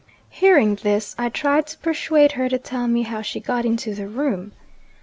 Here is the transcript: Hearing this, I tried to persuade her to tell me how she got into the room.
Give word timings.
Hearing 0.31 0.79
this, 0.81 1.13
I 1.19 1.29
tried 1.29 1.67
to 1.67 1.77
persuade 1.77 2.31
her 2.31 2.49
to 2.49 2.57
tell 2.57 2.87
me 2.87 3.03
how 3.03 3.21
she 3.21 3.39
got 3.39 3.65
into 3.65 3.93
the 3.93 4.07
room. 4.07 4.51